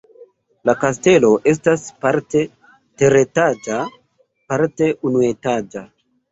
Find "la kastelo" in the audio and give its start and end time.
0.69-1.29